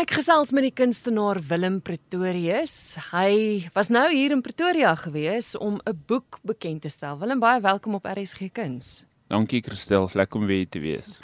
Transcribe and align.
Ek 0.00 0.14
gesels 0.16 0.48
met 0.56 0.64
die 0.64 0.72
kunstenaar 0.72 1.36
Willem 1.44 1.74
Pretorius. 1.84 2.94
Hy 3.10 3.66
was 3.74 3.90
nou 3.92 4.06
hier 4.08 4.32
in 4.32 4.40
Pretoria 4.40 4.94
gewees 4.96 5.52
om 5.58 5.76
'n 5.84 5.98
boek 6.08 6.38
bekend 6.40 6.82
te 6.82 6.88
stel. 6.88 7.18
Willem, 7.18 7.38
baie 7.38 7.60
welkom 7.60 7.94
op 7.94 8.06
RSG 8.06 8.48
Kuns. 8.52 9.04
Dankie 9.28 9.60
Christel, 9.60 10.08
lekker 10.14 10.40
om 10.40 10.46
weer 10.46 10.66
te 10.68 10.80
wees. 10.80 11.18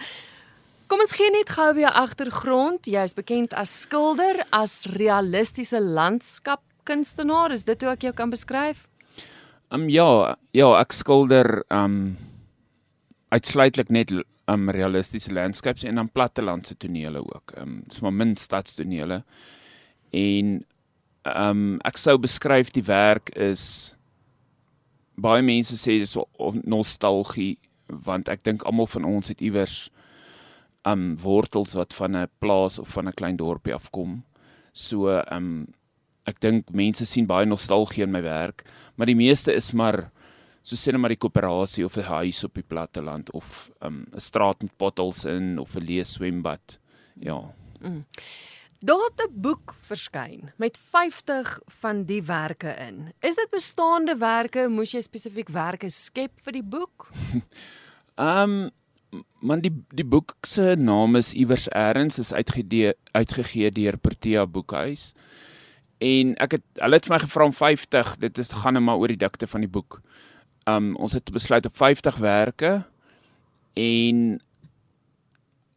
Kom 0.88 1.00
ons 1.00 1.12
gee 1.12 1.30
net 1.30 1.48
gou 1.48 1.74
weer 1.74 1.90
agtergrond. 1.90 2.84
Jy 2.86 3.02
is 3.02 3.14
bekend 3.14 3.54
as 3.54 3.80
skilder, 3.80 4.44
as 4.50 4.84
realistiese 4.84 5.80
landskapkunstenaar. 5.80 7.52
Is 7.52 7.64
dit 7.64 7.80
hoe 7.80 7.90
ek 7.90 8.02
jou 8.02 8.12
kan 8.12 8.30
beskryf? 8.30 8.88
Ehm 9.70 9.80
um, 9.80 9.88
ja, 9.88 10.36
ja, 10.52 10.80
ek 10.80 10.92
skilder 10.92 11.64
ehm 11.70 11.84
um, 11.84 12.16
uitsluitlik 13.34 13.90
net 13.90 14.12
um 14.46 14.70
realistiese 14.70 15.34
landscapes 15.34 15.84
en 15.84 15.98
dan 15.98 16.12
plattelandse 16.12 16.76
tonele 16.78 17.22
ook. 17.24 17.54
Um 17.58 17.82
dis 17.86 18.00
maar 18.00 18.14
min 18.14 18.36
stadstonele. 18.36 19.22
En 20.14 20.64
um 21.34 21.62
ek 21.84 21.98
sou 21.98 22.16
beskryf 22.22 22.70
die 22.74 22.86
werk 22.86 23.32
is 23.34 23.94
baie 25.16 25.42
mense 25.42 25.78
sê 25.80 25.98
dis 25.98 26.16
nostalgie 26.64 27.56
want 27.88 28.28
ek 28.28 28.44
dink 28.44 28.64
almal 28.66 28.88
van 28.90 29.06
ons 29.08 29.32
het 29.32 29.42
iewers 29.42 29.88
um 30.86 31.16
wortels 31.18 31.74
wat 31.74 31.94
van 31.94 32.16
'n 32.16 32.28
plaas 32.38 32.78
of 32.78 32.88
van 32.88 33.08
'n 33.08 33.18
klein 33.18 33.36
dorpie 33.36 33.74
afkom. 33.74 34.22
So 34.72 35.10
um 35.30 35.74
ek 36.26 36.40
dink 36.40 36.70
mense 36.70 37.06
sien 37.06 37.26
baie 37.26 37.46
nostalgie 37.46 38.02
in 38.02 38.12
my 38.12 38.22
werk, 38.22 38.64
maar 38.96 39.06
die 39.06 39.18
meeste 39.18 39.52
is 39.52 39.72
maar 39.72 40.10
so 40.66 40.74
sê 40.74 40.92
net 40.92 41.00
maar 41.00 41.14
die 41.14 41.22
koöperasie 41.22 41.84
of 41.86 41.96
'n 41.96 42.10
huis 42.10 42.42
op 42.44 42.54
die 42.54 42.66
platteland 42.66 43.30
of 43.30 43.70
um, 43.80 44.02
'n 44.10 44.14
um, 44.14 44.20
straat 44.20 44.62
met 44.62 44.76
potholes 44.76 45.24
in 45.24 45.58
of 45.58 45.76
'n 45.76 45.86
leë 45.86 46.04
swembad. 46.04 46.78
Ja. 47.14 47.38
Mm. 47.80 48.04
Daar 48.80 49.04
het 49.08 49.28
'n 49.28 49.40
boek 49.40 49.74
verskyn 49.80 50.52
met 50.56 50.78
50 50.78 51.60
van 51.80 52.04
die 52.04 52.22
werke 52.22 52.74
in. 52.88 53.12
Is 53.20 53.34
dit 53.34 53.50
bestaande 53.50 54.16
werke? 54.18 54.68
Moes 54.68 54.92
jy 54.92 55.00
spesifiek 55.00 55.48
werke 55.48 55.90
skep 55.90 56.40
vir 56.42 56.52
die 56.52 56.64
boek? 56.64 57.08
Ehm 58.16 58.50
um, 58.66 58.70
man 59.40 59.60
die 59.60 59.72
die 59.94 60.04
boek 60.04 60.34
se 60.42 60.74
naam 60.78 61.16
is 61.16 61.32
iewers 61.32 61.68
eers 61.70 62.18
is 62.18 62.32
uitgegee 62.32 62.92
uitgegee 63.12 63.70
deur 63.70 63.96
Protea 63.96 64.46
Boekhuis. 64.46 65.14
En 65.98 66.34
ek 66.36 66.58
het 66.58 66.64
hulle 66.74 66.94
het 66.94 67.06
vir 67.06 67.14
my 67.14 67.20
gevra 67.22 67.44
om 67.44 67.52
50, 67.52 68.16
dit 68.16 68.38
is 68.38 68.52
gaan 68.52 68.74
net 68.76 68.82
maar 68.82 68.98
oor 69.00 69.08
die 69.08 69.16
dikte 69.16 69.46
van 69.46 69.60
die 69.60 69.70
boek 69.70 70.02
um 70.70 70.94
ons 70.96 71.14
het 71.16 71.32
besluit 71.32 71.66
op 71.66 71.76
50 71.76 72.20
werke 72.22 72.72
en 73.76 74.38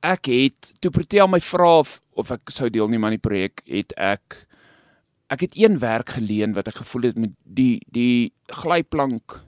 ek 0.05 0.29
het 0.31 0.73
toe 0.79 0.91
Protea 0.91 1.27
my 1.27 1.41
vra 1.43 1.79
of, 1.83 1.97
of 2.15 2.31
ek 2.31 2.53
sou 2.53 2.69
deelneem 2.71 3.05
aan 3.05 3.17
die 3.17 3.23
projek 3.23 3.63
het 3.67 3.93
ek 3.97 4.45
ek 5.29 5.43
het 5.45 5.57
een 5.59 5.77
werk 5.81 6.15
geleen 6.17 6.55
wat 6.57 6.71
ek 6.71 6.81
gevoel 6.81 7.11
het 7.11 7.19
met 7.21 7.35
die 7.43 7.81
die 7.93 8.31
glyplank 8.61 9.39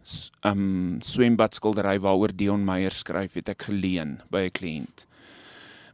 um 0.46 1.00
swembad 1.06 1.58
skildery 1.58 1.98
waaroor 2.04 2.36
Dion 2.36 2.66
Meyer 2.66 2.94
skryf 2.94 3.40
het 3.40 3.50
ek 3.56 3.72
geleen 3.72 4.20
by 4.30 4.46
'n 4.50 4.58
kliënt 4.60 5.08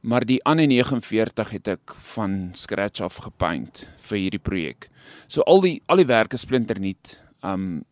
maar 0.02 0.26
die 0.26 0.40
ander 0.46 0.68
49 0.68 1.52
het 1.52 1.68
ek 1.68 1.94
van 2.14 2.52
scratch 2.56 3.02
af 3.04 3.20
gepaint 3.26 3.86
vir 4.08 4.18
hierdie 4.18 4.42
projek. 4.42 4.90
So 5.28 5.44
al 5.44 5.62
die 5.66 5.78
al 5.88 6.02
die 6.02 6.08
werke 6.08 6.38
splinter 6.40 6.80
nuut 6.80 7.18
um 7.44 7.84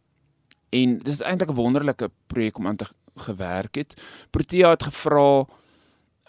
En 0.76 0.98
dis 1.06 1.22
eintlik 1.22 1.52
'n 1.52 1.60
wonderlike 1.60 2.10
projek 2.28 2.58
om 2.58 2.68
aan 2.68 2.76
te 2.82 2.88
gewerk 3.16 3.76
het. 3.76 3.96
Protea 4.32 4.70
het 4.70 4.84
gevra 4.84 5.46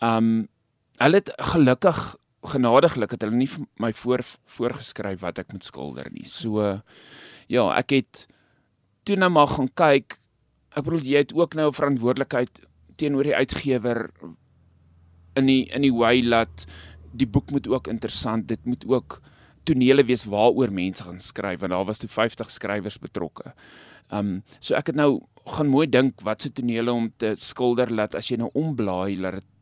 um 0.02 0.48
hulle 0.96 1.16
het 1.20 1.32
gelukkig 1.52 2.16
genadiglik 2.46 3.10
het 3.10 3.24
hulle 3.24 3.36
nie 3.36 3.48
vir 3.50 3.66
my 3.82 3.92
voor 3.92 4.22
voorgeskryf 4.56 5.20
wat 5.20 5.38
ek 5.42 5.52
moet 5.52 5.64
skilder 5.64 6.08
nie. 6.12 6.24
So 6.24 6.80
ja, 7.48 7.64
ek 7.76 7.90
het 7.90 8.26
toe 9.04 9.16
nou 9.16 9.30
maar 9.30 9.50
gaan 9.50 9.70
kyk. 9.74 10.18
Ek 10.76 10.84
bedoel 10.84 11.06
jy 11.06 11.24
het 11.24 11.34
ook 11.34 11.54
nou 11.54 11.68
'n 11.68 11.78
verantwoordelikheid 11.80 12.60
teenoor 12.96 13.22
die 13.22 13.34
uitgewer 13.34 14.10
in 15.36 15.46
die 15.46 15.64
in 15.74 15.82
die 15.82 15.94
way 15.94 16.20
dat 16.22 16.66
die 17.12 17.26
boek 17.26 17.50
moet 17.50 17.68
ook 17.68 17.88
interessant, 17.88 18.48
dit 18.48 18.64
moet 18.64 18.84
ook 18.86 19.20
tonele 19.66 20.04
wees 20.06 20.24
waaroor 20.30 20.72
mense 20.72 21.04
gaan 21.04 21.18
skryf 21.22 21.60
want 21.60 21.74
daar 21.74 21.88
was 21.88 22.02
toe 22.02 22.10
50 22.10 22.50
skrywers 22.50 22.98
betrokke. 23.02 23.52
Ehm 24.10 24.36
um, 24.36 24.42
so 24.60 24.74
ek 24.78 24.92
het 24.92 24.96
nou 24.96 25.20
gaan 25.56 25.70
mooi 25.70 25.86
dink 25.86 26.22
wat 26.26 26.42
se 26.42 26.50
tonele 26.50 26.92
om 26.92 27.10
te 27.18 27.34
skilder 27.38 27.90
laat 27.90 28.14
as 28.14 28.30
jy 28.30 28.38
nou 28.40 28.50
omblaai 28.54 29.18
laat 29.18 29.40
dit 29.40 29.52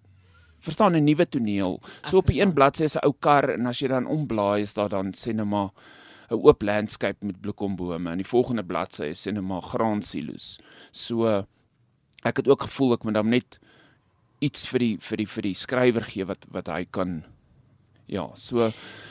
verstaan 0.65 0.97
'n 0.97 1.04
nuwe 1.04 1.26
toneel. 1.28 1.81
So 2.09 2.19
op 2.19 2.26
die 2.26 2.41
een 2.41 2.54
bladsy 2.54 2.84
is 2.84 2.97
'n 2.97 3.04
ou 3.04 3.15
kar 3.20 3.50
en 3.50 3.66
as 3.66 3.81
jy 3.81 3.88
dan 3.88 4.06
omblaai 4.06 4.62
is 4.62 4.75
daar 4.75 4.88
dan 4.88 5.12
sê 5.12 5.34
net 5.34 5.47
maar 5.47 5.70
'n 6.31 6.41
oop 6.41 6.62
landscape 6.62 7.26
met 7.26 7.41
bloekombome 7.41 8.10
en 8.10 8.19
die 8.19 8.32
volgende 8.34 8.65
bladsy 8.65 9.04
is 9.04 9.26
sê 9.26 9.32
net 9.32 9.42
maar 9.42 9.62
graansilo's. 9.62 10.59
So 10.92 11.47
ek 12.25 12.36
het 12.36 12.48
ook 12.48 12.62
gevoel 12.62 12.92
ek 12.94 13.04
moet 13.04 13.15
dan 13.15 13.28
net 13.28 13.59
iets 14.41 14.66
vir 14.66 14.78
die 14.78 14.97
vir 15.00 15.16
die 15.16 15.26
vir 15.26 15.42
die 15.42 15.54
skrywer 15.54 16.04
gee 16.04 16.25
wat 16.25 16.47
wat 16.50 16.66
hy 16.66 16.84
kan 16.91 17.25
ja, 18.06 18.31
so 18.34 18.70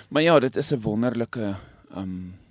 maar 0.09 0.22
ja, 0.22 0.40
dit 0.40 0.56
is 0.56 0.72
'n 0.72 0.81
wonderlike 0.81 1.56
ehm 1.92 2.00
um, 2.00 2.42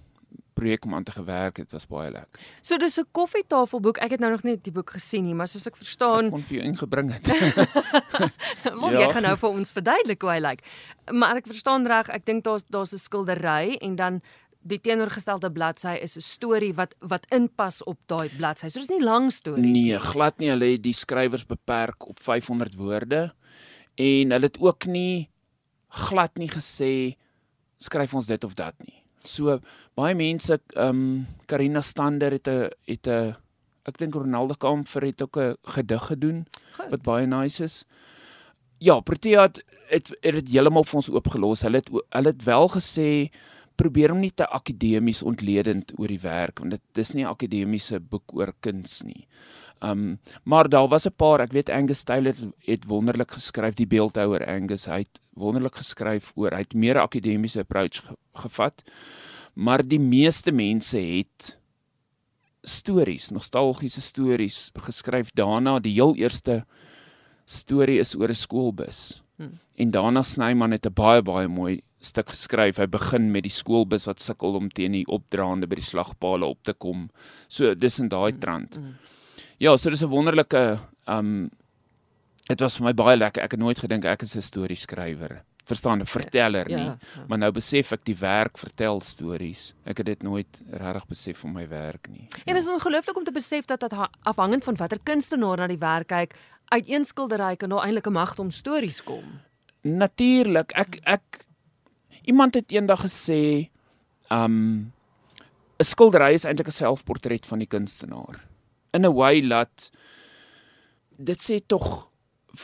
projek 0.52 0.84
om 0.84 0.94
aan 0.94 1.02
te 1.02 1.12
gewerk 1.12 1.56
het 1.56 1.72
was 1.72 1.86
baie 1.86 2.10
lekker. 2.10 2.40
So 2.60 2.76
dis 2.76 2.98
'n 2.98 3.06
koffietafelboek. 3.10 3.96
Ek 3.96 4.10
het 4.10 4.20
nou 4.20 4.30
nog 4.30 4.42
net 4.42 4.64
die 4.64 4.72
boek 4.72 4.90
gesien 4.90 5.24
nie, 5.24 5.34
maar 5.34 5.48
soos 5.48 5.66
ek 5.66 5.76
verstaan, 5.76 6.24
ek 6.24 6.30
kon 6.30 6.42
vir 6.42 6.56
jou 6.56 6.66
ingebring 6.66 7.12
het. 7.12 7.26
Maar 8.80 8.92
ja. 8.92 9.00
jy 9.00 9.12
gaan 9.12 9.22
nou 9.22 9.36
vir 9.36 9.48
ons 9.48 9.70
verduidelik 9.70 10.22
hoe 10.22 10.30
hy 10.30 10.40
lyk. 10.40 10.60
Maar 11.10 11.36
ek 11.36 11.46
verstaan 11.46 11.86
reg, 11.86 12.08
ek 12.08 12.26
dink 12.26 12.44
daar's 12.44 12.64
daar's 12.64 12.92
'n 12.92 12.98
skildery 12.98 13.76
en 13.80 13.96
dan 13.96 14.20
die 14.62 14.80
teenoorgestelde 14.80 15.50
bladsy 15.50 15.98
is 16.02 16.16
'n 16.16 16.20
storie 16.20 16.74
wat 16.74 16.94
wat 17.00 17.26
inpas 17.30 17.82
op 17.84 17.98
daai 18.06 18.30
bladsy. 18.36 18.68
So 18.68 18.78
dis 18.78 18.88
nie 18.88 19.02
lang 19.02 19.32
stories 19.32 19.62
nee, 19.62 19.72
nie. 19.72 19.84
Nee, 19.84 19.98
glad 19.98 20.38
nie. 20.38 20.48
Hulle 20.48 20.72
het 20.72 20.82
die 20.82 20.94
skrywers 20.94 21.46
beperk 21.46 22.06
op 22.08 22.20
500 22.20 22.74
woorde 22.74 23.32
en 23.94 24.30
hulle 24.30 24.46
het 24.46 24.58
ook 24.60 24.86
nie 24.86 25.31
glad 25.92 26.38
nie 26.40 26.48
gesê 26.48 27.16
skryf 27.82 28.14
ons 28.14 28.26
dit 28.26 28.44
of 28.44 28.54
dat 28.54 28.74
nie. 28.86 29.02
So 29.24 29.60
baie 29.98 30.14
mense 30.18 30.58
ehm 30.74 30.88
um, 30.88 31.26
Karina 31.46 31.80
Stander 31.80 32.32
het 32.32 32.48
'n 32.48 32.70
het 32.86 33.06
'n 33.06 33.36
ek 33.84 33.98
dink 33.98 34.14
Ronaldo 34.14 34.54
Kamfer 34.54 35.02
het 35.02 35.22
ook 35.22 35.36
'n 35.36 35.56
gedig 35.62 36.06
gedoen 36.06 36.46
Goed. 36.76 36.90
wat 36.90 37.02
baie 37.02 37.26
nice 37.26 37.64
is. 37.64 37.84
Ja, 38.78 39.00
Protea 39.00 39.42
het 39.42 39.62
het 39.88 40.08
het 40.22 40.34
dit 40.34 40.48
heeltemal 40.48 40.84
vir 40.84 40.96
ons 40.96 41.10
oopgelos. 41.10 41.62
Hulle 41.62 41.76
het 41.76 41.90
hulle 41.90 42.28
het 42.28 42.44
wel 42.44 42.68
gesê 42.68 43.30
probeer 43.76 44.10
hom 44.10 44.20
nie 44.20 44.34
te 44.34 44.46
akademies 44.46 45.22
ontledend 45.22 45.92
oor 45.98 46.08
die 46.08 46.20
werk 46.20 46.58
want 46.58 46.70
dit 46.70 46.82
dis 46.92 47.14
nie 47.14 47.24
'n 47.24 47.32
akademiese 47.34 48.00
boek 48.00 48.34
oor 48.34 48.52
kuns 48.60 49.02
nie. 49.02 49.26
Um 49.82 50.20
maar 50.44 50.68
daar 50.68 50.88
was 50.88 51.06
'n 51.06 51.16
paar, 51.16 51.40
ek 51.40 51.52
weet 51.52 51.70
Angus 51.70 52.02
Taylor 52.02 52.34
het, 52.64 52.84
wonderlik 52.84 53.30
geskryf 53.30 53.74
die 53.74 53.86
beeldhouer 53.86 54.46
Angus, 54.46 54.86
hy 54.86 54.98
het 54.98 55.20
wonderlik 55.34 55.74
geskryf 55.74 56.32
oor 56.34 56.50
hy 56.50 56.62
het 56.62 56.74
meer 56.74 56.98
akademiese 56.98 57.60
approach 57.60 58.02
ge, 58.06 58.16
gevat. 58.34 58.82
Maar 59.54 59.82
die 59.82 60.00
meeste 60.00 60.52
mense 60.52 60.98
het 60.98 61.58
stories, 62.62 63.30
nostalgiese 63.30 64.00
stories 64.00 64.70
geskryf 64.74 65.30
daarna. 65.34 65.78
Die 65.78 65.92
heel 65.92 66.14
eerste 66.16 66.64
storie 67.44 67.98
is 67.98 68.14
oor 68.14 68.28
'n 68.28 68.34
skoolbus. 68.34 69.22
Hmm. 69.36 69.58
En 69.76 69.90
daarna 69.90 70.22
Snyman 70.22 70.70
het 70.70 70.86
'n 70.86 70.94
baie 70.94 71.22
baie 71.22 71.48
mooi 71.48 71.82
stuk 71.98 72.28
geskryf. 72.28 72.76
Hy 72.76 72.86
begin 72.86 73.30
met 73.30 73.42
die 73.42 73.50
skoolbus 73.50 74.06
wat 74.06 74.20
sukkel 74.20 74.54
om 74.54 74.68
teen 74.68 74.92
die 74.92 75.06
opdraande 75.06 75.66
by 75.66 75.74
die 75.74 75.84
slagpale 75.84 76.44
op 76.44 76.62
te 76.62 76.72
kom. 76.72 77.10
So 77.48 77.74
dis 77.74 77.98
in 77.98 78.08
daai 78.08 78.30
hmm. 78.30 78.40
trant. 78.40 78.74
Hmm. 78.74 78.94
Ja, 79.62 79.76
so 79.76 79.90
dis 79.90 80.02
'n 80.02 80.10
wonderlike 80.10 80.78
um 81.06 81.50
dit 82.48 82.60
was 82.60 82.76
vir 82.76 82.84
my 82.84 82.92
baie 82.94 83.16
lekker. 83.16 83.42
Ek 83.42 83.52
het 83.52 83.60
nooit 83.60 83.78
gedink 83.78 84.04
ek 84.04 84.22
is 84.22 84.34
'n 84.36 84.42
storieskrywer. 84.42 85.44
Verstaan, 85.64 86.00
'n 86.00 86.06
verteller 86.06 86.66
nie. 86.66 86.74
Ja, 86.76 86.98
ja. 86.98 87.24
Maar 87.28 87.38
nou 87.38 87.52
besef 87.52 87.92
ek 87.92 88.04
die 88.04 88.16
werk 88.16 88.58
vertel 88.58 89.00
stories. 89.00 89.74
Ek 89.84 89.98
het 89.98 90.06
dit 90.06 90.22
nooit 90.22 90.60
regtig 90.70 91.06
besef 91.06 91.38
van 91.38 91.52
my 91.52 91.68
werk 91.68 92.08
nie. 92.08 92.28
En 92.44 92.54
dit 92.54 92.62
is 92.62 92.68
ongelooflik 92.68 93.16
om 93.16 93.24
te 93.24 93.32
besef 93.32 93.64
dat 93.64 93.80
dit 93.80 93.92
afhangend 94.22 94.64
van 94.64 94.76
watter 94.76 94.98
kunstenaar 95.02 95.56
na 95.56 95.66
die 95.66 95.78
werk 95.78 96.08
kyk, 96.08 96.34
uit 96.68 96.88
een 96.88 97.04
skildery 97.04 97.56
kan 97.56 97.68
daar 97.68 97.84
eintlik 97.84 98.06
'n 98.06 98.12
mag 98.12 98.38
om 98.38 98.50
stories 98.50 99.02
kom. 99.02 99.40
Natuurlik. 99.82 100.72
Ek 100.72 100.98
ek 101.04 101.46
iemand 102.24 102.54
het 102.54 102.70
eendag 102.72 103.00
gesê, 103.00 103.70
um 104.28 104.92
'n 105.78 105.84
skildery 105.84 106.32
is 106.32 106.44
eintlik 106.44 106.66
'n 106.66 106.72
selfportret 106.72 107.46
van 107.46 107.58
die 107.58 107.68
kunstenaar 107.68 108.50
in 108.92 109.06
'n 109.06 109.14
way 109.14 109.42
laat 109.42 109.90
dit 111.18 111.38
sê 111.38 111.60
tog 111.66 112.10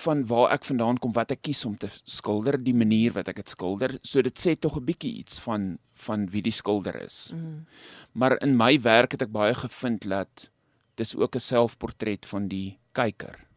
van 0.05 0.27
waar 0.27 0.53
ek 0.53 0.65
vandaan 0.65 0.99
kom 0.99 1.13
wat 1.13 1.31
ek 1.33 1.43
kies 1.43 1.65
om 1.65 1.77
te 1.77 1.89
skilder 2.05 2.59
die 2.61 2.75
manier 2.75 3.13
wat 3.13 3.29
ek 3.29 3.37
dit 3.37 3.49
skilder 3.49 3.99
so 4.03 4.23
dit 4.23 4.39
sê 4.39 4.55
tog 4.55 4.77
'n 4.77 4.85
bietjie 4.85 5.15
iets 5.19 5.41
van 5.41 5.79
van 5.99 6.29
wie 6.31 6.43
die 6.43 6.53
skilder 6.53 6.95
is. 7.03 7.33
Mm. 7.35 7.67
Maar 8.13 8.39
in 8.43 8.57
my 8.57 8.81
werk 8.81 9.13
het 9.13 9.23
ek 9.23 9.33
baie 9.33 9.55
gevind 9.55 10.07
dat 10.09 10.51
dis 10.95 11.17
ook 11.17 11.35
'n 11.35 11.41
selfportret 11.41 12.27
van 12.27 12.49
die 12.49 12.79
kyker. 12.93 13.48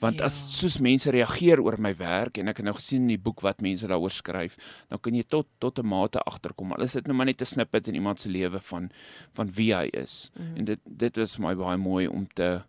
Want 0.00 0.18
ja. 0.18 0.24
as 0.30 0.36
soos 0.56 0.78
mense 0.80 1.10
reageer 1.12 1.60
oor 1.60 1.76
my 1.78 1.92
werk 1.96 2.38
en 2.40 2.48
ek 2.48 2.62
het 2.62 2.66
nou 2.66 2.74
gesien 2.74 3.04
in 3.04 3.14
die 3.14 3.20
boek 3.20 3.42
wat 3.44 3.60
mense 3.60 3.88
daaroor 3.90 4.12
skryf, 4.14 4.56
dan 4.88 5.00
kan 5.02 5.14
jy 5.14 5.24
tot 5.28 5.48
tot 5.58 5.78
'n 5.78 5.86
mate 5.86 6.22
agterkom. 6.24 6.72
Al 6.72 6.82
is 6.88 6.96
dit 6.96 7.06
nou 7.06 7.16
maar 7.16 7.26
net 7.26 7.42
'n 7.42 7.46
snippet 7.46 7.88
in 7.88 7.94
iemand 7.94 8.20
se 8.20 8.28
lewe 8.28 8.60
van 8.60 8.90
van 9.34 9.50
wie 9.52 9.74
hy 9.74 9.88
is. 9.92 10.30
Mm 10.34 10.46
-hmm. 10.46 10.56
En 10.56 10.64
dit 10.64 10.80
dit 10.84 11.16
is 11.16 11.38
my 11.38 11.54
baie 11.54 11.76
mooi 11.76 12.06
om 12.06 12.26
te 12.34 12.62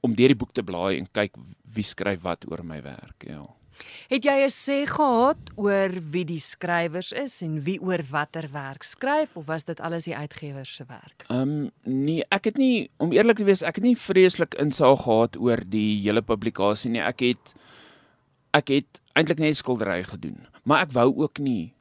om 0.00 0.14
deur 0.14 0.28
die 0.28 0.36
boek 0.36 0.52
te 0.52 0.62
blaai 0.62 0.98
en 0.98 1.06
kyk 1.10 1.36
wie 1.74 1.84
skryf 1.84 2.22
wat 2.22 2.50
oor 2.50 2.64
my 2.64 2.82
werk, 2.82 3.24
ja. 3.26 3.46
Het 4.08 4.24
jy 4.24 4.36
'n 4.44 4.50
sê 4.50 4.78
gehad 4.86 5.50
oor 5.56 5.90
wie 6.10 6.24
die 6.24 6.40
skrywers 6.40 7.12
is 7.12 7.42
en 7.42 7.62
wie 7.64 7.80
oor 7.80 8.02
watter 8.10 8.48
werk 8.52 8.82
skryf 8.82 9.36
of 9.36 9.46
was 9.46 9.64
dit 9.64 9.80
alles 9.80 10.04
die 10.04 10.16
uitgewer 10.16 10.66
se 10.66 10.84
werk? 10.88 11.24
Ehm 11.28 11.40
um, 11.40 11.70
nee, 11.82 12.24
ek 12.30 12.44
het 12.44 12.56
nie 12.56 12.90
om 12.96 13.12
eerlik 13.12 13.36
te 13.36 13.44
wees, 13.44 13.62
ek 13.62 13.74
het 13.74 13.84
nie 13.84 13.96
vreeslik 13.96 14.54
insaag 14.54 15.02
gehad 15.02 15.36
oor 15.36 15.60
die 15.66 16.00
hele 16.02 16.22
publikasie 16.22 16.90
nie. 16.90 17.02
Ek 17.02 17.20
het 17.20 17.54
ek 18.52 18.68
het 18.68 19.00
eintlik 19.12 19.38
net 19.38 19.56
skildery 19.56 20.02
gedoen, 20.04 20.46
maar 20.64 20.82
ek 20.82 20.92
wou 20.92 21.16
ook 21.16 21.38
nie 21.38 21.72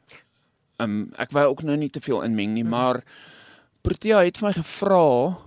ehm 0.82 0.90
um, 0.90 1.12
ek 1.18 1.32
wou 1.32 1.46
ook 1.50 1.64
nou 1.64 1.78
nie 1.78 1.90
te 1.90 2.02
veel 2.02 2.24
inmeng 2.24 2.54
nie, 2.54 2.66
hmm. 2.66 2.72
maar 2.72 3.04
Protea 3.82 4.22
het 4.26 4.38
vir 4.38 4.48
my 4.48 4.54
gevra 4.54 5.38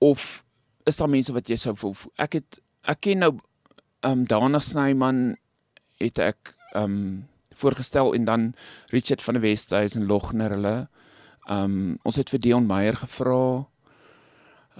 of 0.00 0.44
is 0.88 0.96
daar 0.96 1.10
mense 1.12 1.32
wat 1.32 1.48
jy 1.48 1.56
sou 1.56 1.74
ek 2.16 2.40
het 2.40 2.60
ek 2.82 3.00
ken 3.00 3.18
nou 3.18 3.32
ehm 4.02 4.22
um, 4.22 4.24
Dana 4.26 4.58
Snyman 4.58 5.36
het 6.02 6.18
ek 6.18 6.54
um 6.74 7.28
voorgestel 7.54 8.14
en 8.14 8.24
dan 8.24 8.54
Richard 8.92 9.22
van 9.22 9.34
der 9.34 9.42
Westhuizen 9.42 10.06
Logner 10.06 10.50
hulle. 10.56 10.76
Um 11.50 11.98
ons 12.02 12.16
het 12.16 12.30
vir 12.32 12.40
Dion 12.40 12.66
Meyer 12.66 12.96
gevra. 12.96 13.66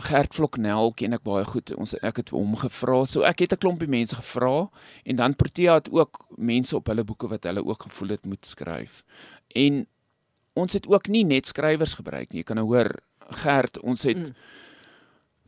Gert 0.09 0.35
Vloknel 0.35 0.95
ken 0.97 1.13
ek 1.13 1.25
baie 1.27 1.45
goed. 1.45 1.75
Ons 1.77 1.95
ek 2.01 2.23
het 2.23 2.33
hom 2.33 2.55
gevra. 2.57 3.03
So 3.05 3.27
ek 3.29 3.45
het 3.45 3.53
'n 3.53 3.61
klompie 3.61 3.89
mense 3.89 4.17
gevra 4.17 4.71
en 5.05 5.17
dan 5.17 5.35
Protea 5.35 5.75
het 5.75 5.91
ook 5.91 6.25
mense 6.37 6.77
op 6.77 6.87
hulle 6.87 7.05
boeke 7.05 7.29
wat 7.29 7.45
hulle 7.45 7.65
ook 7.65 7.83
gevoel 7.83 8.09
het 8.09 8.25
moet 8.25 8.47
skryf. 8.47 9.05
En 9.55 9.87
ons 10.55 10.73
het 10.73 10.87
ook 10.87 11.09
nie 11.09 11.25
net 11.25 11.47
skrywers 11.47 11.95
gebruik 11.95 12.33
nie. 12.33 12.41
Jy 12.41 12.45
kan 12.45 12.57
nou 12.57 12.67
hoor 12.67 12.97
Gert, 13.33 13.79
ons 13.81 14.03
het 14.03 14.19
mm. 14.19 14.35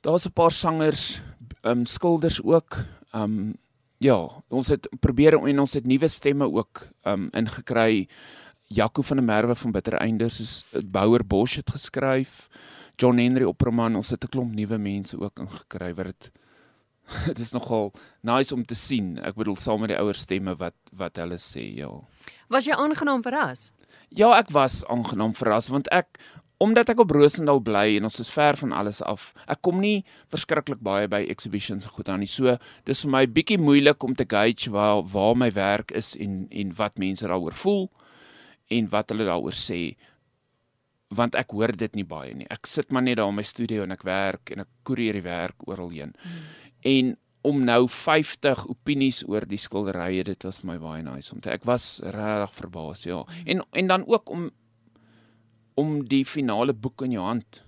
daar's 0.00 0.26
'n 0.26 0.32
paar 0.32 0.52
sangers, 0.52 1.20
um 1.62 1.86
skilders 1.86 2.42
ook. 2.42 2.84
Um 3.12 3.56
ja, 4.04 4.18
ons 4.52 4.70
het 4.72 4.88
probeer 5.00 5.38
en 5.38 5.64
ons 5.64 5.76
het 5.76 5.86
nuwe 5.88 6.08
stemme 6.12 6.48
ook 6.50 6.84
um 7.08 7.28
ingekry. 7.36 8.06
Jaco 8.74 9.02
van 9.02 9.20
der 9.20 9.26
Merwe 9.26 9.56
van 9.56 9.72
Bitter 9.72 9.98
Einders 10.00 10.40
is 10.40 10.54
Bouer 10.84 11.24
Bosch 11.24 11.56
het 11.60 11.70
geskryf. 11.70 12.48
John 13.00 13.18
Henry 13.18 13.44
Opperman, 13.48 13.96
ons 13.96 14.10
het 14.10 14.24
'n 14.24 14.28
klomp 14.28 14.54
nuwe 14.54 14.78
mense 14.78 15.18
ook 15.18 15.38
ingekry 15.38 15.94
wat 15.94 16.06
dit 16.06 16.30
dit 17.26 17.38
is 17.46 17.52
nogal 17.52 17.92
nice 18.22 18.54
om 18.54 18.64
te 18.64 18.74
sien. 18.74 19.18
Ek 19.18 19.34
bedoel 19.34 19.56
saam 19.56 19.80
met 19.80 19.88
die 19.88 19.98
ouer 19.98 20.14
stemme 20.14 20.56
wat 20.56 20.74
wat 20.92 21.16
hulle 21.16 21.36
sê, 21.36 21.74
ja. 21.76 21.90
Was 22.48 22.66
jy 22.66 22.72
aangenaam 22.72 23.22
verras? 23.22 23.72
Ja, 24.08 24.32
ek 24.38 24.50
was 24.50 24.84
aangenaam 24.86 25.34
verras 25.34 25.68
want 25.68 25.88
ek 25.88 26.18
omdat 26.62 26.92
ek 26.92 27.02
op 27.02 27.10
Rosendal 27.14 27.60
bly 27.64 27.96
en 27.98 28.06
ons 28.08 28.20
is 28.22 28.30
ver 28.30 28.56
van 28.60 28.72
alles 28.72 29.00
af. 29.02 29.32
Ek 29.50 29.60
kom 29.64 29.80
nie 29.82 30.04
verskriklik 30.32 30.80
baie 30.84 31.08
by 31.10 31.24
exhibitions 31.30 31.88
goed 31.96 32.08
aan 32.08 32.22
nie. 32.22 32.30
So 32.30 32.56
dis 32.86 33.02
vir 33.04 33.12
my 33.16 33.24
bietjie 33.26 33.58
moeilik 33.60 34.04
om 34.06 34.14
te 34.14 34.26
gauge 34.28 34.70
waar 34.72 35.02
waar 35.12 35.36
my 35.38 35.50
werk 35.54 35.92
is 35.92 36.14
en 36.16 36.44
en 36.50 36.74
wat 36.78 36.98
mense 37.02 37.26
daaroor 37.26 37.56
voel 37.58 37.88
en 38.72 38.88
wat 38.92 39.10
hulle 39.12 39.26
daaroor 39.28 39.56
sê 39.58 39.96
want 41.14 41.36
ek 41.38 41.52
hoor 41.54 41.74
dit 41.76 41.94
nie 41.98 42.06
baie 42.08 42.32
nie. 42.34 42.46
Ek 42.50 42.66
sit 42.66 42.90
maar 42.92 43.04
net 43.04 43.20
daar 43.20 43.30
in 43.30 43.38
my 43.38 43.44
studio 43.46 43.84
en 43.84 43.94
ek 43.94 44.06
werk 44.06 44.54
en 44.54 44.64
ek 44.64 44.70
koerier 44.86 45.18
die 45.18 45.26
werk 45.26 45.68
oral 45.68 45.92
heen. 45.92 46.14
Hmm. 46.22 46.48
En 46.90 47.14
om 47.44 47.60
nou 47.60 47.84
50 47.92 48.64
opinies 48.72 49.20
oor 49.28 49.44
die 49.46 49.60
skilderye, 49.60 50.24
dit 50.24 50.46
was 50.46 50.62
my 50.64 50.78
baie 50.80 51.04
nice 51.04 51.32
om 51.34 51.42
te 51.44 51.52
ek 51.52 51.66
was 51.68 51.98
regtig 52.00 52.54
verbaas, 52.56 53.04
ja. 53.04 53.20
Hmm. 53.20 53.50
En 53.52 53.64
en 53.84 53.90
dan 53.92 54.06
ook 54.08 54.30
om 54.32 54.48
om 55.74 56.04
die 56.08 56.24
finale 56.24 56.72
boek 56.72 57.02
in 57.06 57.16
jou 57.16 57.24
hand. 57.24 57.62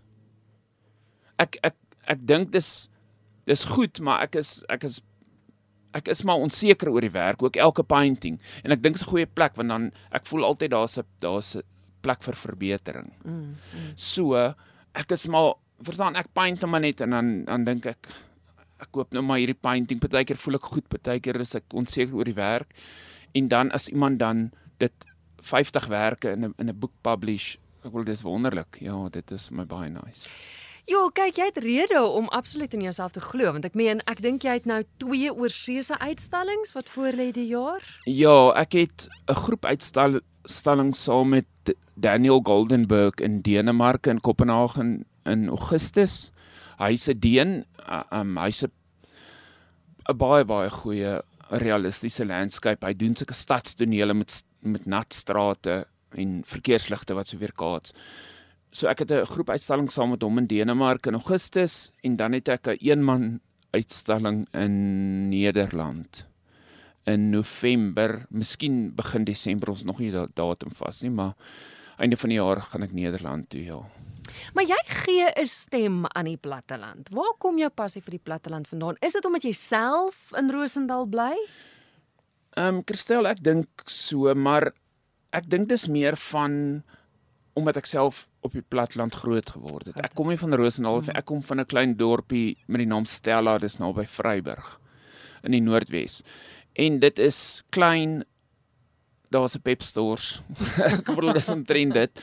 Ek 1.42 1.58
ek 1.66 1.76
ek 2.06 2.22
dink 2.26 2.52
dis 2.54 2.88
dis 3.46 3.64
goed, 3.64 4.00
maar 4.00 4.22
ek 4.26 4.38
is 4.40 4.62
ek 4.72 4.86
is 4.88 5.00
ek 5.96 6.10
is 6.12 6.22
maar 6.28 6.42
onseker 6.42 6.90
oor 6.92 7.04
die 7.04 7.14
werk, 7.14 7.42
ook 7.42 7.56
elke 7.56 7.84
painting. 7.86 8.36
En 8.64 8.74
ek 8.74 8.82
dink 8.82 8.98
dit 8.98 9.02
is 9.02 9.06
'n 9.06 9.10
goeie 9.10 9.26
plek 9.26 9.56
want 9.56 9.68
dan 9.68 9.92
ek 10.12 10.26
voel 10.26 10.44
altyd 10.44 10.70
daar's 10.70 10.98
'n 10.98 11.04
daar's 11.20 11.56
'n 11.56 11.62
plek 12.02 12.22
vir 12.22 12.34
verbetering. 12.34 13.12
Mm, 13.24 13.56
mm. 13.74 13.92
So 13.96 14.34
ek 14.94 15.12
is 15.12 15.26
maar 15.26 15.54
verstaan 15.82 16.16
ek 16.16 16.32
paint 16.34 16.62
hom 16.62 16.76
net 16.80 17.00
en 17.00 17.10
dan 17.10 17.44
dan 17.44 17.64
dink 17.64 17.86
ek 17.86 18.08
ek 18.80 18.92
koop 18.92 19.12
nou 19.12 19.22
maar 19.22 19.38
hierdie 19.38 19.60
painting. 19.60 20.00
Partykeer 20.00 20.36
voel 20.36 20.54
ek 20.54 20.62
goed, 20.62 20.88
partykeer 20.88 21.40
is 21.40 21.54
ek 21.54 21.64
onseker 21.72 22.14
oor 22.14 22.28
die 22.28 22.36
werk. 22.36 22.74
En 23.34 23.48
dan 23.48 23.70
as 23.70 23.88
iemand 23.88 24.18
dan 24.18 24.50
dit 24.78 24.92
50 25.40 25.86
werke 25.88 26.32
in 26.32 26.44
'n 26.44 26.54
in 26.58 26.68
'n 26.68 26.78
boek 26.78 26.92
publish 27.02 27.56
Ek 27.86 27.92
wil 27.94 28.06
dis 28.06 28.24
wonderlik. 28.26 28.80
Ja, 28.82 28.96
dit 29.14 29.30
is 29.30 29.50
my 29.54 29.62
baie 29.68 29.86
nice. 29.92 30.26
Jo, 30.90 31.04
kyk, 31.14 31.38
jy 31.38 31.46
het 31.48 31.58
rede 31.62 32.00
om 32.02 32.26
absoluut 32.34 32.74
in 32.74 32.82
jouself 32.82 33.14
te 33.14 33.22
glo 33.22 33.50
want 33.54 33.66
ek 33.66 33.74
meen 33.78 34.00
ek 34.10 34.20
dink 34.22 34.44
jy 34.46 34.56
het 34.58 34.66
nou 34.70 34.80
twee 35.02 35.30
oorseese 35.30 35.98
uitstallings 35.98 36.74
wat 36.76 36.90
voor 36.94 37.14
lê 37.18 37.32
die 37.34 37.46
jaar? 37.50 37.82
Ja, 38.06 38.54
ek 38.58 38.74
het 38.78 39.08
'n 39.28 39.34
groep 39.34 39.64
uitstallings 39.64 41.02
saam 41.02 41.30
met 41.30 41.46
Daniel 41.94 42.40
Goldenberg 42.42 43.22
in 43.22 43.42
Denemarke 43.42 44.10
in 44.10 44.20
Kopenhagen 44.20 45.06
in 45.24 45.48
Augustus. 45.48 46.30
Hy's 46.78 47.08
'n 47.08 47.18
Deen, 47.18 47.64
um, 48.12 48.36
hy's 48.38 48.62
'n 48.62 50.16
baie 50.16 50.44
baie 50.44 50.70
goeie 50.70 51.22
realistiese 51.50 52.24
landscape. 52.24 52.86
Hy 52.86 52.94
doen 52.94 53.14
sulke 53.14 53.34
stadstonele 53.34 54.14
met 54.14 54.42
met 54.62 54.86
nat 54.86 55.14
strate 55.14 55.86
en 56.14 56.42
verkeersligte 56.44 57.14
wat 57.14 57.28
so 57.28 57.38
weer 57.38 57.52
kaats. 57.52 57.92
So 58.70 58.88
ek 58.88 58.98
het 58.98 59.10
'n 59.10 59.24
groep 59.24 59.50
uitstalling 59.50 59.90
saam 59.90 60.10
met 60.10 60.22
hom 60.22 60.38
in 60.38 60.46
Denemarke 60.46 61.08
in 61.08 61.14
Augustus 61.14 61.92
en 62.02 62.16
dan 62.16 62.32
het 62.32 62.48
ek 62.48 62.66
'n 62.66 62.78
eenman 62.80 63.40
uitstalling 63.72 64.46
in 64.52 65.28
Nederland 65.28 66.26
in 67.06 67.30
November, 67.30 68.26
miskien 68.30 68.94
begin 68.94 69.24
Desember 69.24 69.70
ons 69.70 69.84
nog 69.84 69.98
nie 69.98 70.10
die 70.10 70.26
datum 70.34 70.72
vas 70.74 71.02
nie, 71.02 71.10
maar 71.10 71.34
einde 72.02 72.16
van 72.16 72.32
die 72.32 72.38
jaar 72.40 72.60
gaan 72.60 72.82
ek 72.82 72.92
Nederland 72.92 73.48
toe, 73.50 73.62
ja. 73.62 73.78
Maar 74.54 74.66
jy 74.66 74.78
gee 75.04 75.26
'n 75.36 75.46
stem 75.46 76.06
aan 76.06 76.24
die 76.24 76.36
platteland. 76.36 77.08
Waar 77.10 77.34
kom 77.38 77.58
jou 77.58 77.70
passie 77.70 78.02
vir 78.02 78.18
die 78.18 78.24
platteland 78.24 78.68
vandaan? 78.68 78.96
Is 79.00 79.12
dit 79.12 79.24
omdat 79.24 79.42
jy 79.42 79.52
self 79.52 80.32
in 80.36 80.50
Rosendal 80.50 81.06
bly? 81.06 81.36
Ehm 82.56 82.76
um, 82.76 82.82
Christel, 82.84 83.26
ek 83.26 83.42
dink 83.42 83.68
so, 83.84 84.34
maar 84.34 84.72
ek 85.36 85.48
dink 85.52 85.68
dis 85.68 85.86
meer 85.92 86.16
van 86.30 86.82
omdat 87.56 87.78
ek 87.80 87.88
self 87.88 88.26
op 88.44 88.52
die 88.52 88.64
platland 88.64 89.16
groot 89.16 89.48
geword 89.54 89.88
het. 89.88 90.00
Ek 90.04 90.14
kom 90.16 90.28
nie 90.28 90.40
van 90.40 90.52
Rosendal 90.52 91.00
nie, 91.00 91.08
mm. 91.08 91.18
ek 91.20 91.26
kom 91.28 91.40
van 91.42 91.60
'n 91.60 91.68
klein 91.70 91.96
dorpie 91.96 92.56
met 92.68 92.84
die 92.84 92.90
naam 92.90 93.06
Stella, 93.08 93.56
dis 93.58 93.78
naby 93.80 94.04
Vryburg 94.04 94.78
in 95.42 95.56
die 95.56 95.64
Noordwes. 95.64 96.22
En 96.76 97.00
dit 97.00 97.18
is 97.18 97.62
klein 97.72 98.24
daar's 99.32 99.56
'n 99.56 99.62
Pep 99.62 99.82
stores. 99.82 100.42
ek 100.92 101.08
dis 101.34 101.50
'n 101.50 101.64
trend 101.64 101.94
dit. 101.94 102.22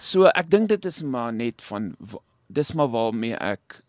So 0.00 0.26
ek 0.26 0.50
dink 0.50 0.68
dit 0.68 0.84
is 0.84 1.02
maar 1.02 1.32
net 1.32 1.62
van 1.62 1.94
dis 2.48 2.72
maar 2.74 2.90
waarmee 2.90 3.36
ek 3.38 3.82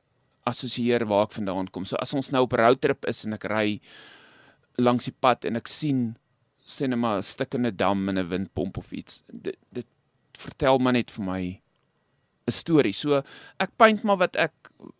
assosieer 0.45 1.05
waar 1.05 1.25
ek 1.25 1.33
vandaan 1.33 1.67
kom. 1.67 1.85
So 1.85 1.95
as 1.97 2.13
ons 2.13 2.31
nou 2.31 2.43
op 2.43 2.53
'n 2.53 2.61
roadtrip 2.61 3.05
is 3.05 3.25
en 3.25 3.33
ek 3.33 3.43
ry 3.45 3.81
langs 4.77 5.05
die 5.05 5.15
pad 5.19 5.45
en 5.45 5.55
ek 5.55 5.67
sien 5.67 6.17
sê 6.65 6.87
net 6.87 6.99
maar 6.99 7.17
'n 7.17 7.23
stikkende 7.23 7.71
dam 7.75 8.09
en 8.09 8.17
'n 8.17 8.29
windpomp 8.29 8.77
of 8.77 8.91
iets. 8.91 9.23
Dit 9.31 9.57
dit 9.71 9.87
vertel 10.33 10.77
maar 10.77 10.93
net 10.93 11.11
vir 11.11 11.25
my 11.25 11.61
'n 12.47 12.51
storie. 12.51 12.93
So 12.93 13.21
ek 13.59 13.77
paint 13.77 14.03
maar 14.03 14.17
wat 14.17 14.35
ek 14.35 14.53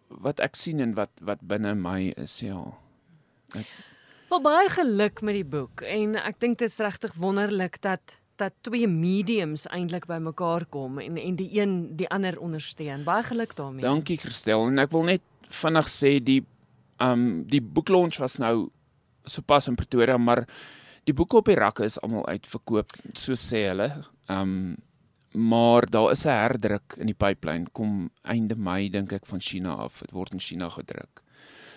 wat 0.07 0.39
ek 0.39 0.55
sien 0.55 0.79
en 0.79 0.93
wat 0.93 1.12
wat 1.22 1.41
binne 1.41 1.75
my 1.75 2.13
is, 2.17 2.39
ja. 2.39 2.77
Ek 3.55 3.65
Wel 4.29 4.41
baie 4.41 4.69
geluk 4.69 5.22
met 5.22 5.36
die 5.38 5.45
boek 5.45 5.81
en 5.81 6.15
ek 6.15 6.39
dink 6.39 6.57
dit 6.57 6.69
is 6.69 6.79
regtig 6.81 7.13
wonderlik 7.13 7.77
dat 7.81 8.22
dat 8.36 8.53
twee 8.67 8.88
mediums 8.88 9.67
eintlik 9.72 10.07
bymekaar 10.10 10.65
kom 10.65 11.00
en 11.00 11.17
en 11.17 11.36
die 11.36 11.50
een 11.60 11.95
die 11.95 12.10
ander 12.10 12.39
ondersteun. 12.39 13.03
Baie 13.03 13.24
geluk 13.24 13.55
daarmee. 13.55 13.86
Dankie 13.86 14.17
Christel 14.17 14.67
en 14.67 14.79
ek 14.79 14.91
wil 14.91 15.03
net 15.03 15.22
vinnig 15.62 15.88
sê 15.88 16.17
die 16.24 16.41
um 17.00 17.45
die 17.48 17.62
boeklaunch 17.62 18.17
was 18.19 18.39
nou 18.41 18.72
sopas 19.25 19.67
in 19.67 19.75
Pretoria, 19.75 20.17
maar 20.17 20.45
die 21.05 21.13
boeke 21.13 21.38
op 21.38 21.50
die 21.50 21.57
rakke 21.59 21.85
is 21.85 22.00
almal 22.01 22.25
uitverkoop, 22.27 22.93
so 23.13 23.38
sê 23.39 23.67
hulle. 23.69 23.91
Um 24.31 24.75
maar 25.35 25.83
daar 25.91 26.12
is 26.12 26.24
'n 26.25 26.29
herdruk 26.29 26.95
in 26.97 27.05
die 27.05 27.13
pipeline 27.13 27.67
kom 27.71 28.09
einde 28.24 28.55
Mei 28.55 28.89
dink 28.89 29.12
ek 29.12 29.25
van 29.25 29.41
China 29.41 29.74
af. 29.74 30.00
Dit 30.00 30.12
word 30.12 30.31
in 30.31 30.39
China 30.39 30.69
gedruk. 30.69 31.21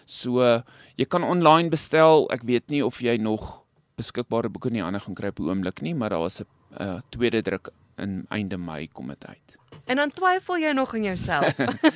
So 0.06 0.62
jy 0.94 1.04
kan 1.08 1.22
online 1.24 1.68
bestel. 1.68 2.30
Ek 2.30 2.42
weet 2.42 2.68
nie 2.70 2.84
of 2.84 3.00
jy 3.00 3.16
nog 3.16 3.64
beskikbare 3.96 4.48
boeke 4.48 4.68
in 4.68 4.74
die 4.74 4.82
hande 4.82 5.00
gaan 5.00 5.14
kry 5.14 5.28
op 5.28 5.40
oomblik 5.40 5.80
nie, 5.82 5.94
maar 5.94 6.10
daar 6.10 6.26
is 6.26 6.40
'n 6.40 6.46
uh, 6.80 7.00
tweede 7.10 7.42
druk 7.42 7.70
in 7.96 8.26
einde 8.28 8.56
Mei 8.56 8.88
kom 8.92 9.08
dit 9.08 9.26
uit. 9.26 9.56
En 9.84 9.96
dan 9.96 10.10
twyfel 10.10 10.58
jy 10.58 10.72
nog 10.72 10.94
in 10.94 11.02
jouself. 11.02 11.54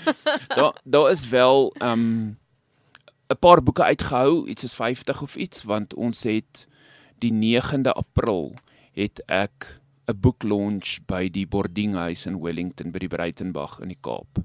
daar 0.59 0.75
daar 0.85 1.11
is 1.11 1.29
wel 1.29 1.75
um 1.81 2.37
'n 3.29 3.39
paar 3.39 3.63
boeke 3.63 3.83
uitgehou, 3.83 4.49
iets 4.49 4.65
is 4.65 4.75
50 4.75 5.23
of 5.23 5.37
iets 5.37 5.63
want 5.63 5.95
ons 5.95 6.23
het 6.23 6.67
die 7.23 7.33
9de 7.33 7.95
April 7.95 8.55
het 8.99 9.23
ek 9.29 9.79
'n 10.09 10.19
boek 10.21 10.43
launch 10.43 10.99
by 11.07 11.29
die 11.29 11.47
Bordinghuis 11.47 12.27
in 12.27 12.41
Wellington 12.43 12.91
by 12.91 12.99
die 12.99 13.09
Breitenberg 13.09 13.79
in 13.81 13.89
die 13.89 14.01
Kaap. 14.01 14.43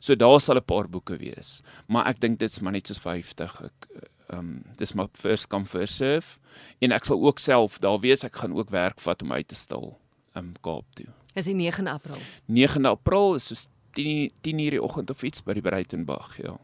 So 0.00 0.14
daar 0.14 0.40
sal 0.40 0.56
'n 0.56 0.64
paar 0.64 0.88
boeke 0.88 1.16
wees, 1.18 1.62
maar 1.86 2.06
ek 2.06 2.20
dink 2.20 2.38
dit's 2.38 2.60
maar 2.60 2.72
net 2.72 2.86
soos 2.86 2.98
50. 2.98 3.62
Ek 3.62 3.88
ehm 4.28 4.38
um, 4.38 4.64
dis 4.76 4.94
maar 4.94 5.08
first 5.12 5.48
come 5.48 5.66
first 5.66 5.96
serve 5.96 6.38
en 6.80 6.92
ek 6.92 7.04
sal 7.04 7.20
ook 7.20 7.38
self 7.38 7.78
daar 7.78 8.00
wees. 8.00 8.24
Ek 8.24 8.36
gaan 8.36 8.54
ook 8.54 8.70
werk 8.70 9.00
vat 9.00 9.22
om 9.22 9.32
uit 9.32 9.48
te 9.48 9.54
stil 9.54 9.98
in 10.34 10.44
um, 10.44 10.54
Kaap 10.62 10.84
toe. 10.94 11.06
Is 11.34 11.44
die 11.44 11.54
9 11.54 11.86
April. 11.86 12.18
9 12.46 12.84
April 12.84 13.34
is 13.34 13.46
so 13.46 13.54
10 13.94 14.30
10:00 14.42 14.70
die 14.70 14.82
oggend 14.82 15.10
of 15.10 15.22
iets 15.22 15.42
by 15.42 15.52
die 15.52 15.62
Breitenberg, 15.62 16.38
ja. 16.42 16.58